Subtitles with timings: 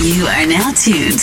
[0.00, 1.20] You are now tuned.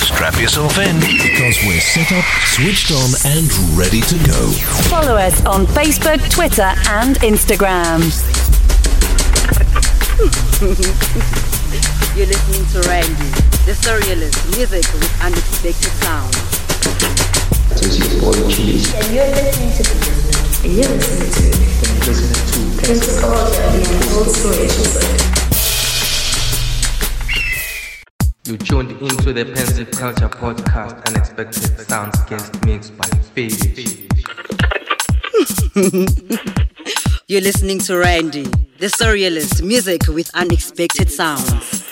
[0.00, 4.50] Strap yourself in because we're set up, switched on, and ready to go.
[4.90, 8.00] Follow us on Facebook, Twitter, and Instagram.
[12.14, 13.30] You're listening to Randy,
[13.64, 16.34] the surrealist music with unexpected sound.
[17.80, 18.92] This is boy Cheese.
[18.94, 20.19] And you're listening to
[20.62, 21.50] you're listening to
[28.44, 34.08] You tuned into the Pensive Culture Podcast, Unexpected Sounds Guest Mixed by Phoebe.
[37.28, 38.42] You're listening to Randy,
[38.78, 41.89] the surrealist music with unexpected sounds.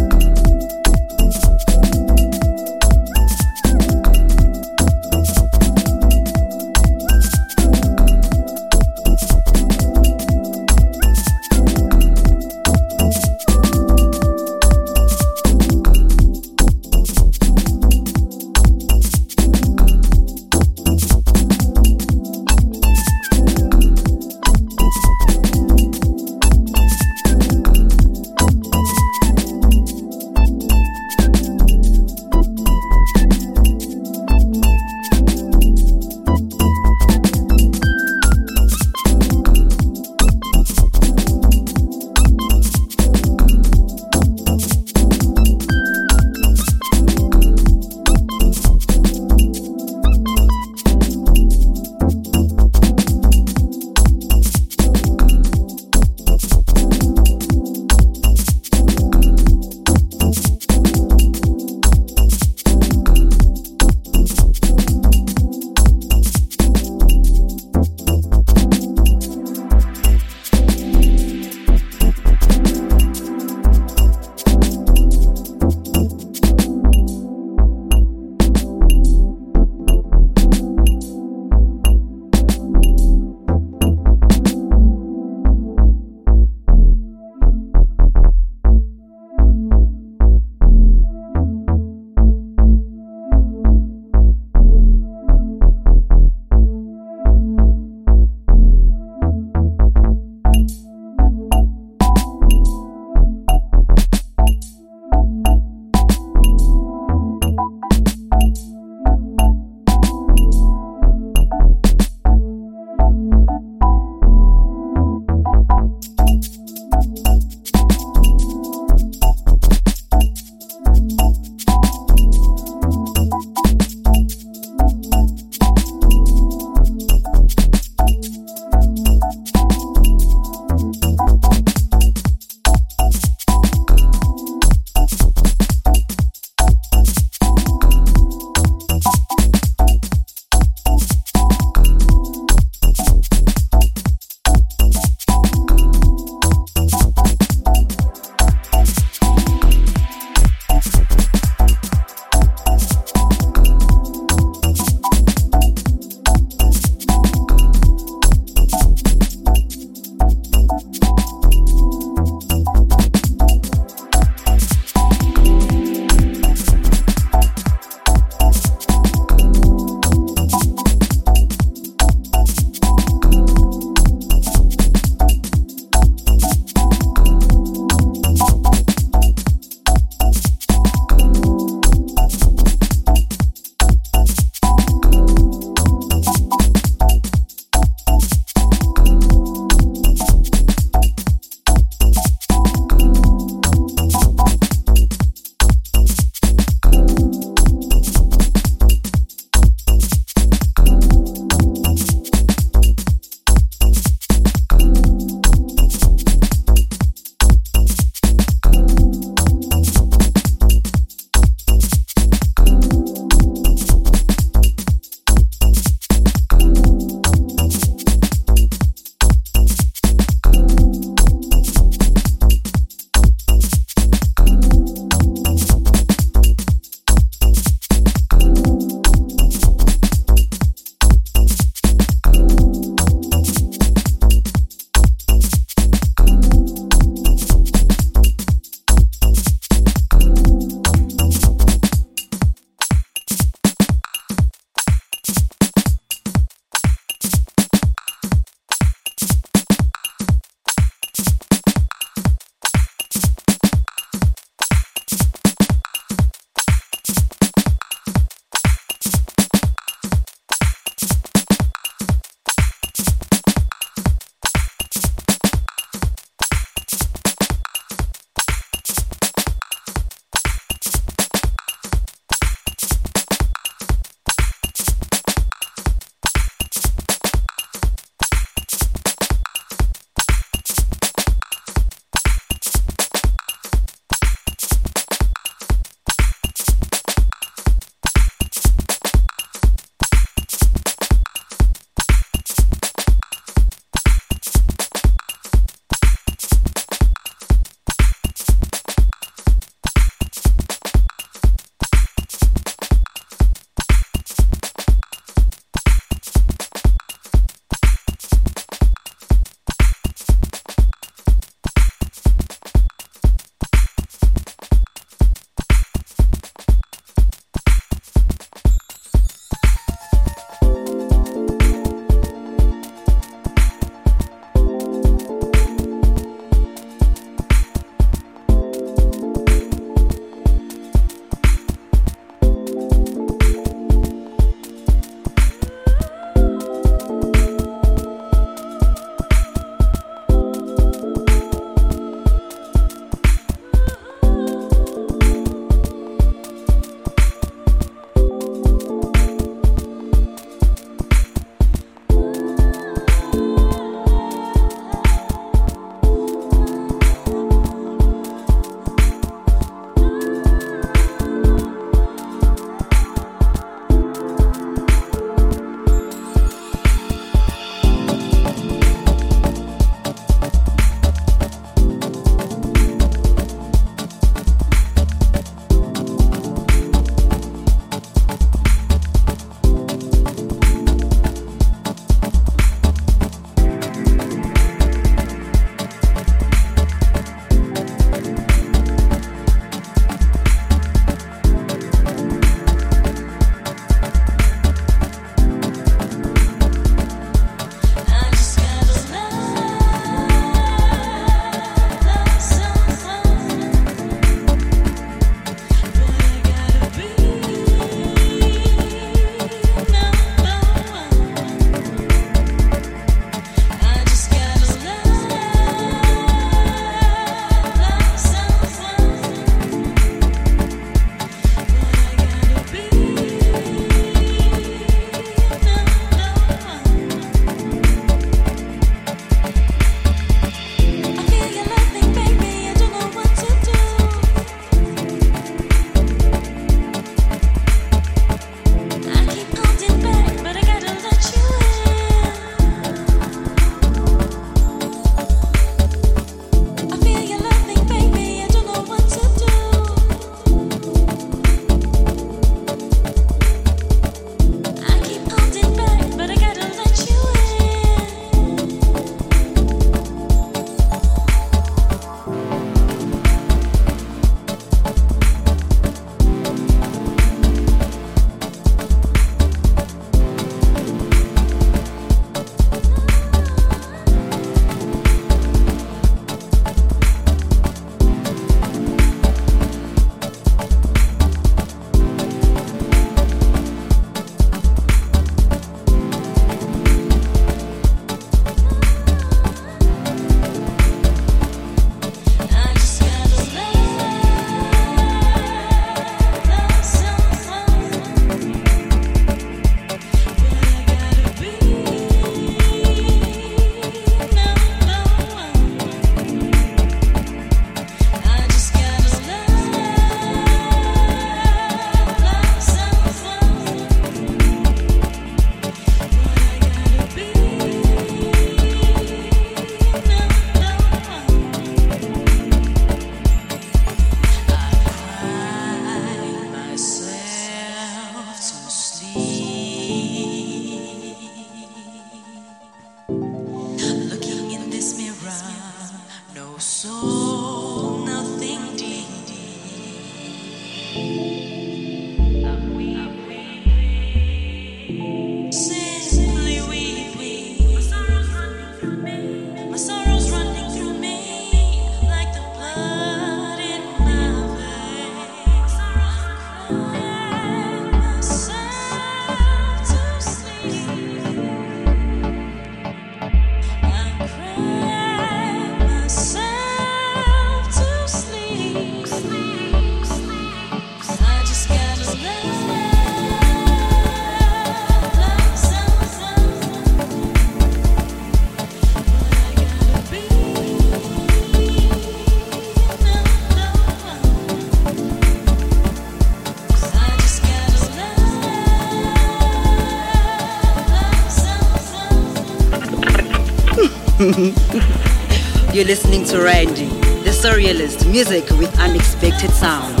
[595.74, 596.86] You're listening to Randy,
[597.24, 600.00] the surrealist, music with unexpected sounds.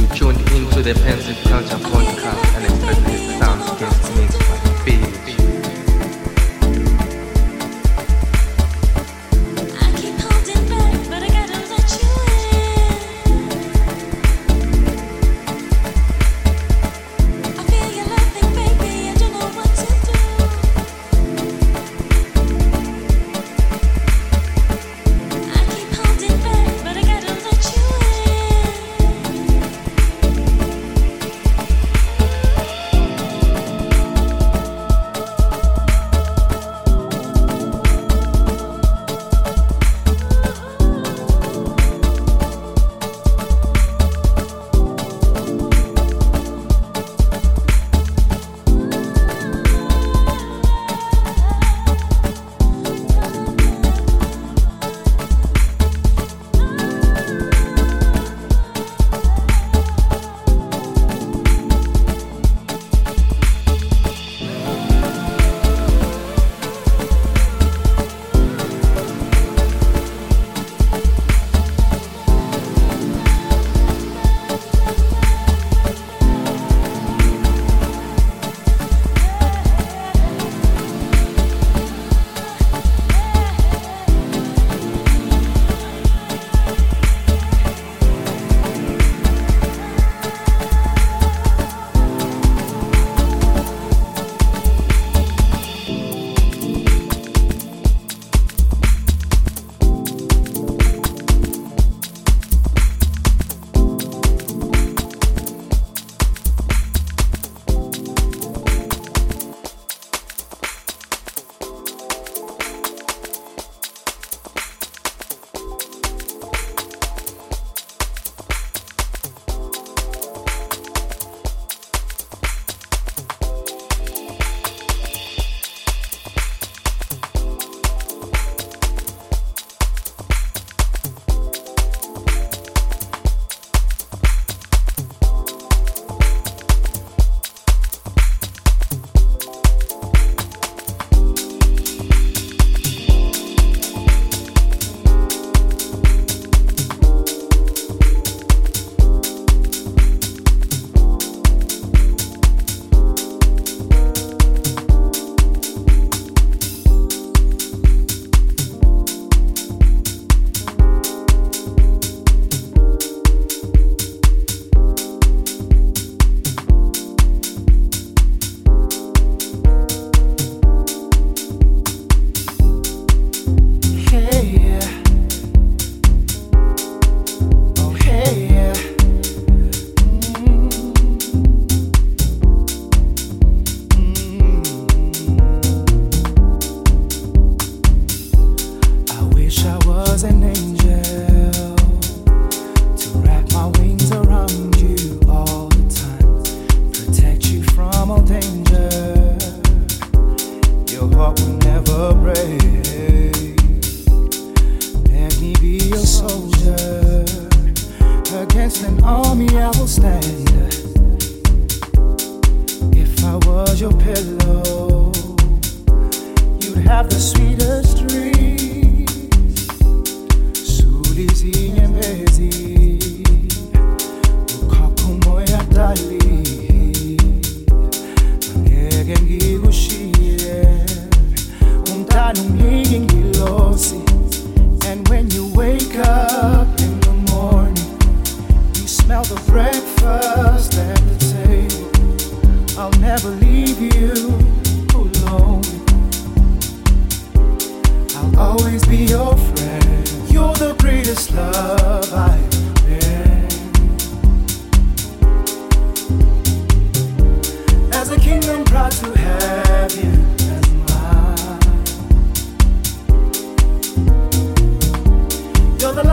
[0.00, 2.47] You tuned into the Pensive Culture Podcast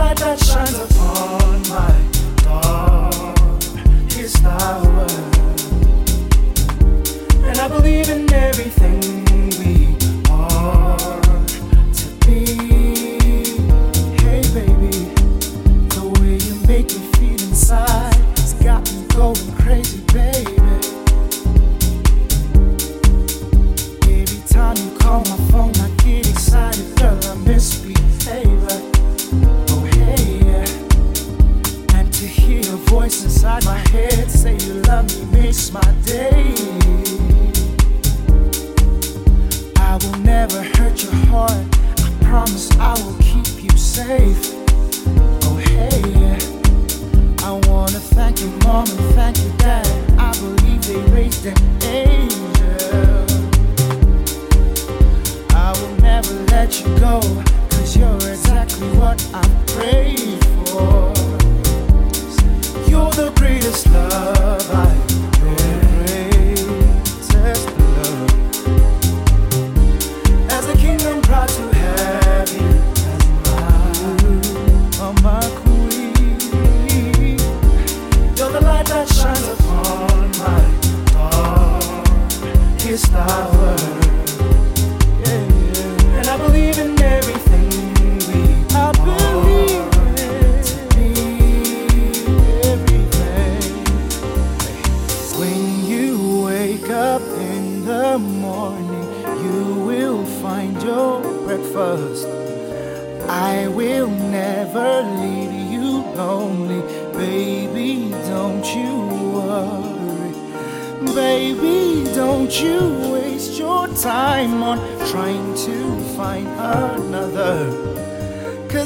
[0.06, 0.95] light that shines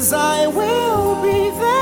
[0.01, 1.80] Cause I will be there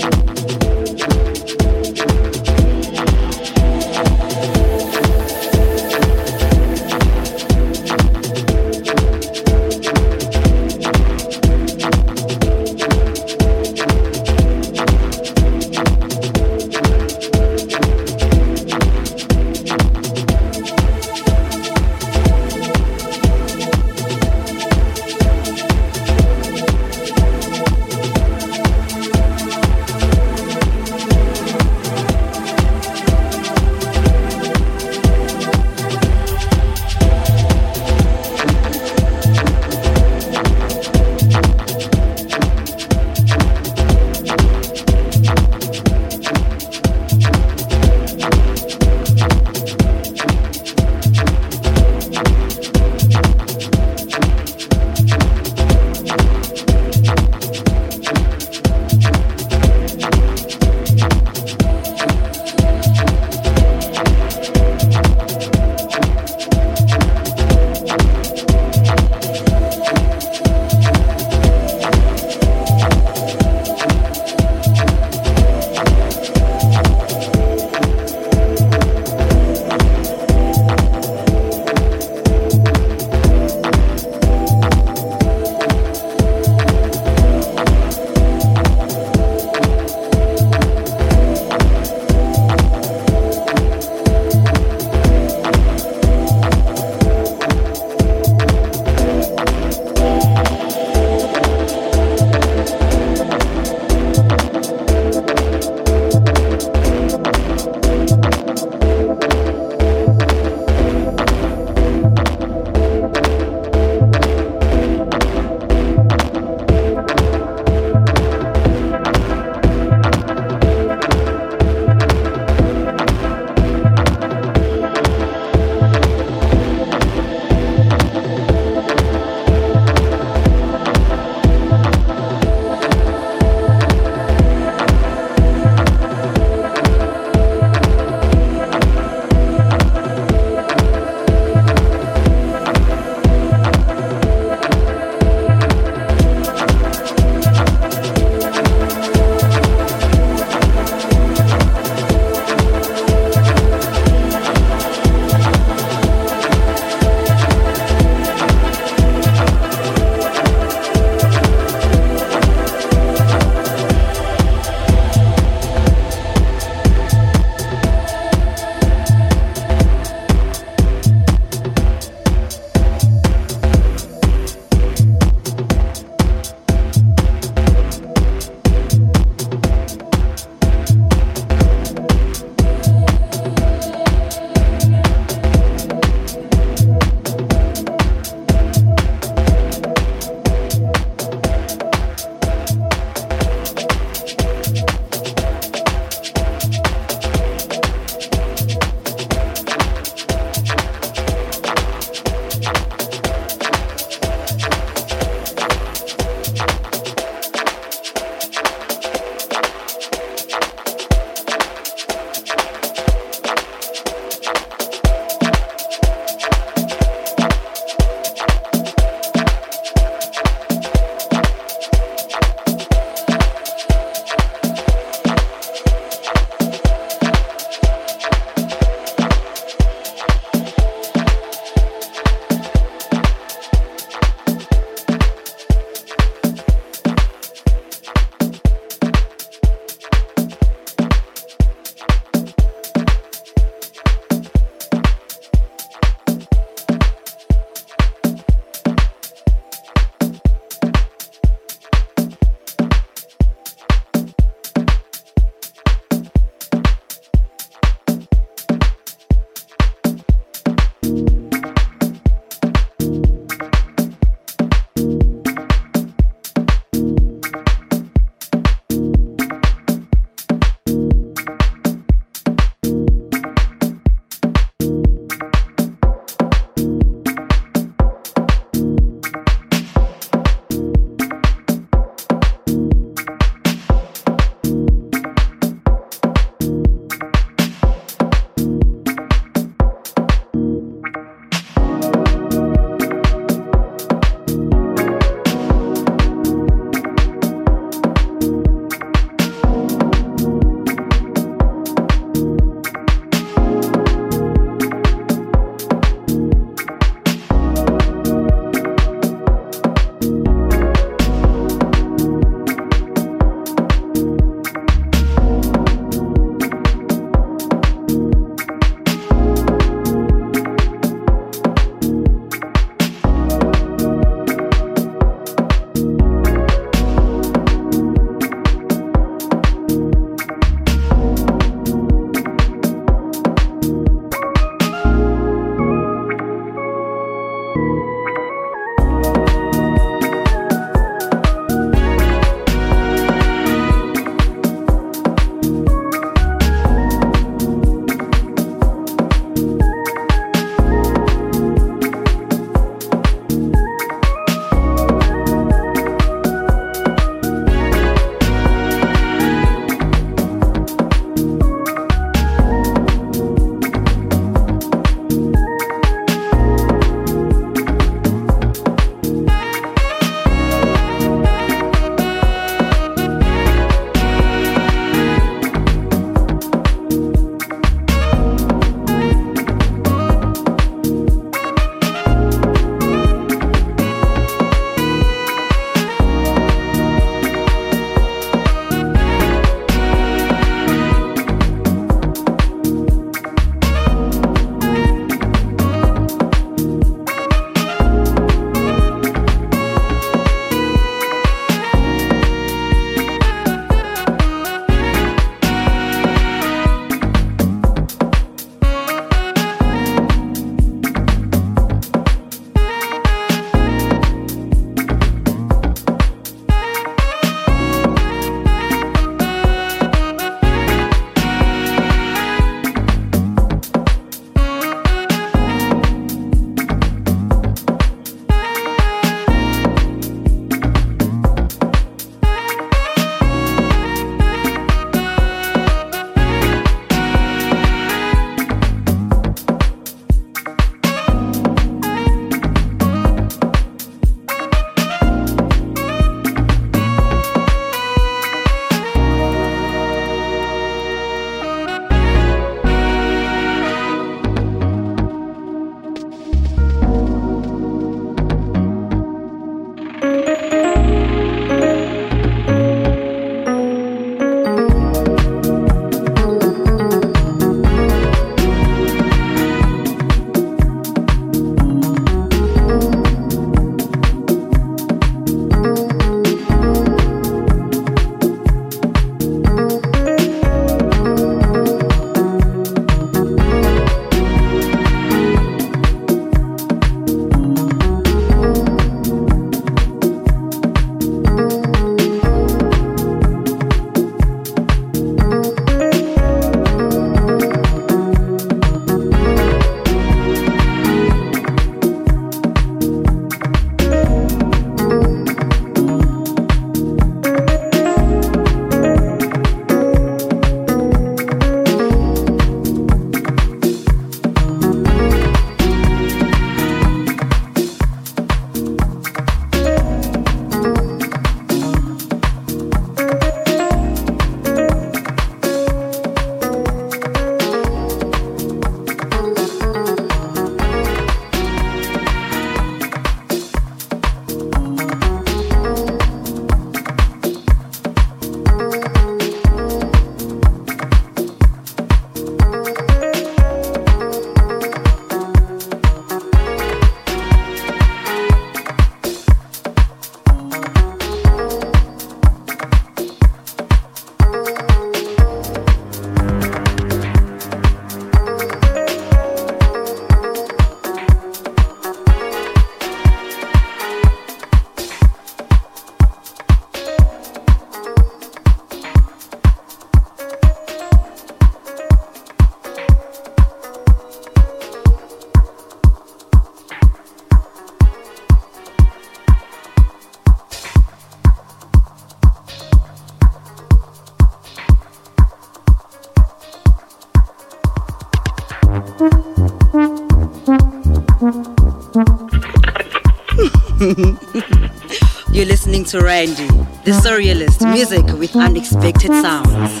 [596.08, 596.66] to Randy,
[597.04, 600.00] the surrealist music with unexpected sounds.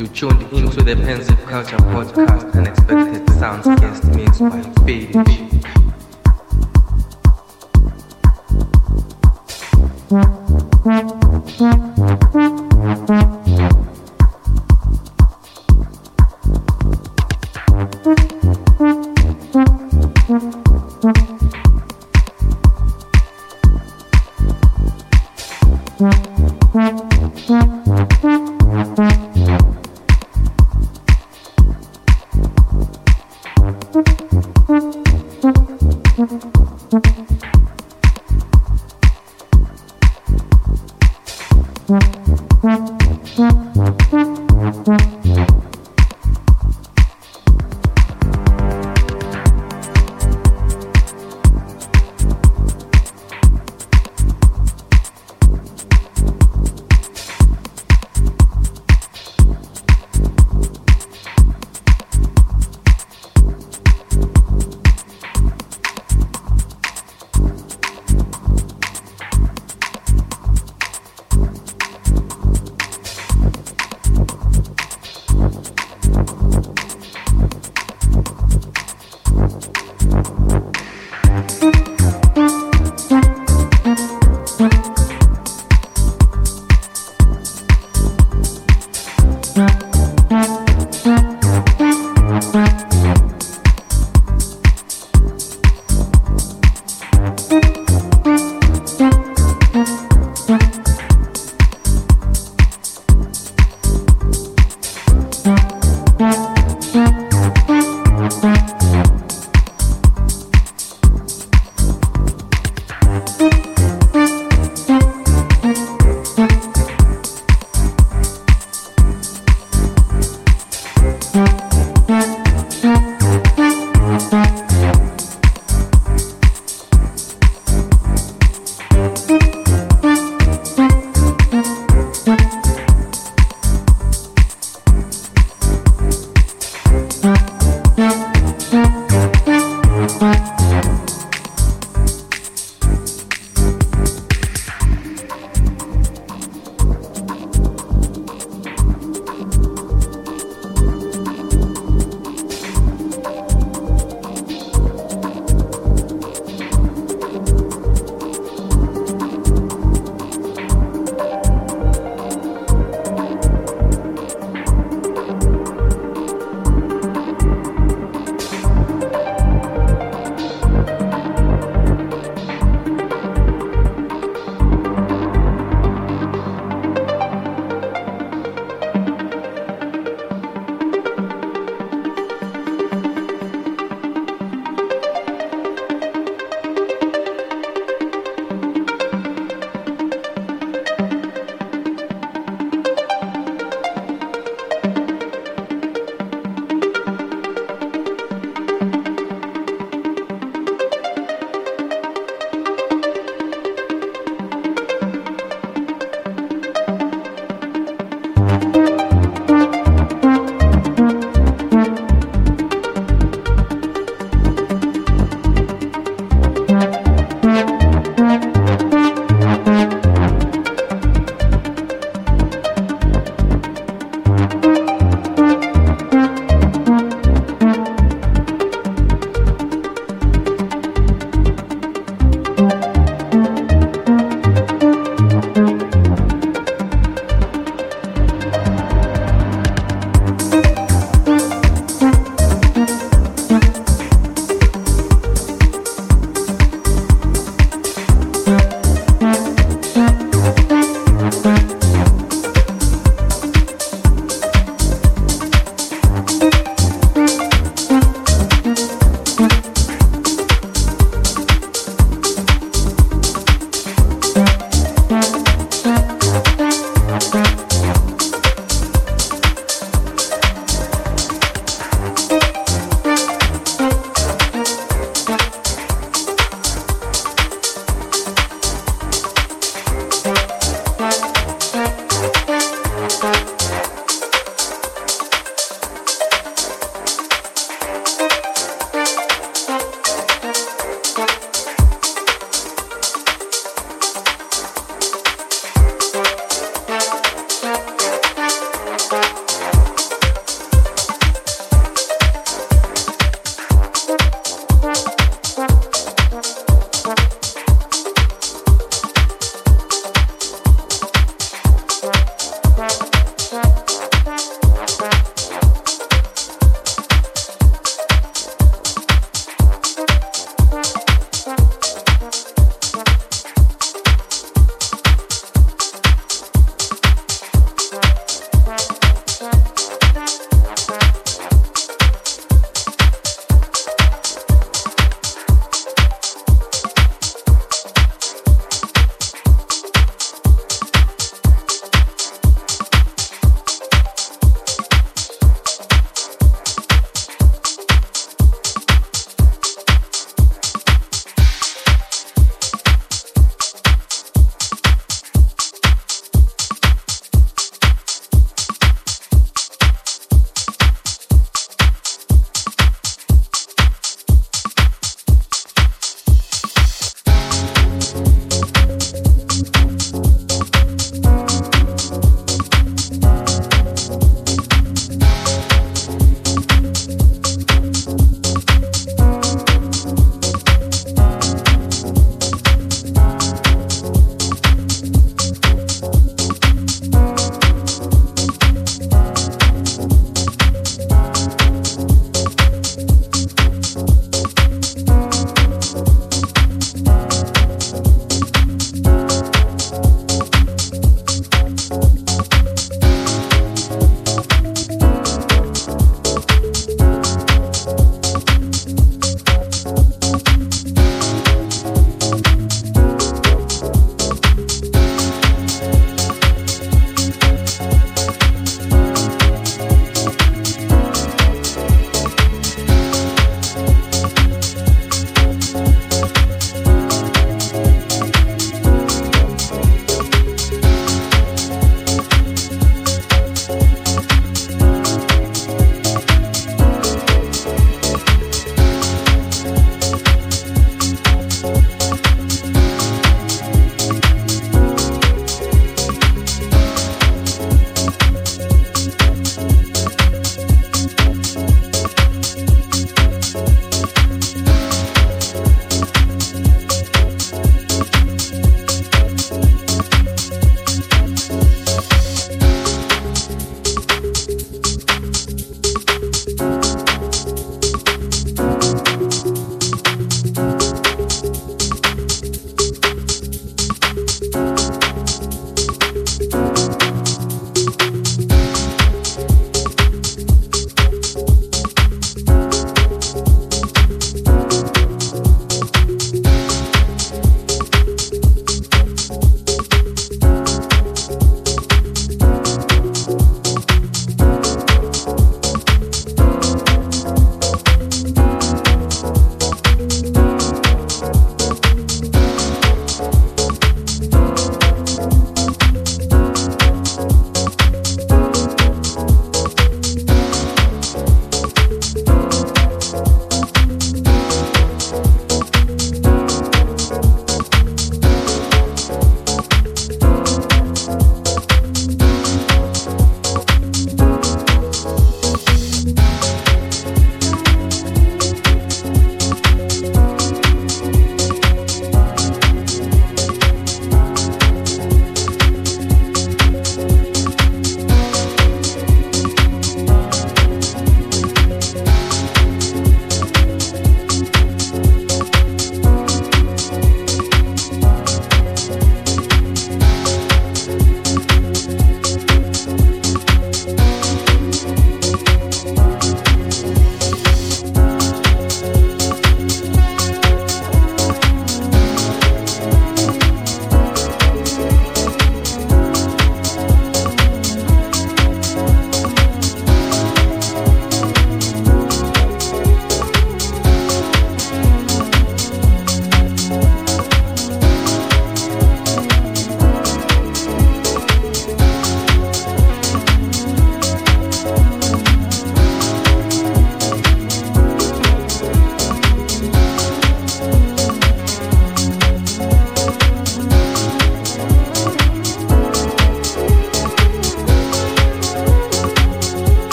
[0.00, 5.47] You tuned into the Pensive Culture Podcast, Unexpected Sounds Guest Mix by Fiddich.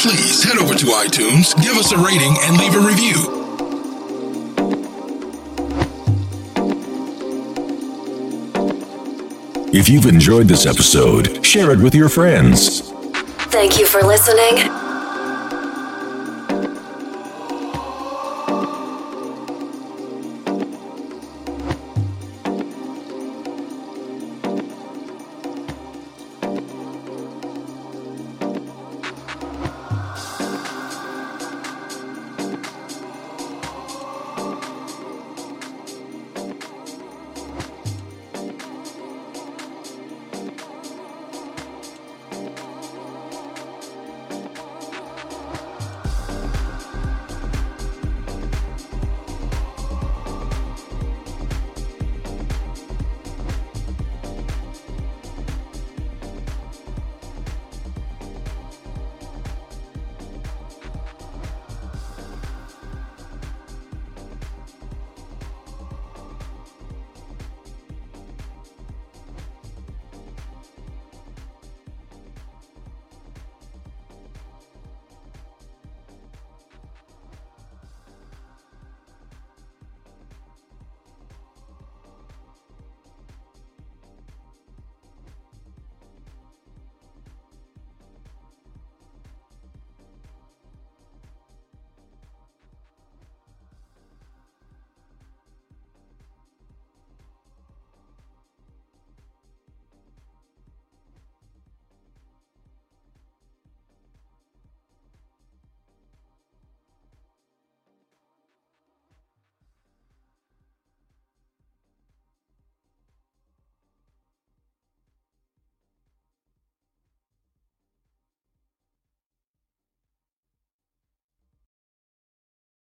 [0.00, 3.36] Please head over to iTunes, give us a rating, and leave a review.
[9.72, 12.80] If you've enjoyed this episode, share it with your friends.
[13.50, 14.79] Thank you for listening.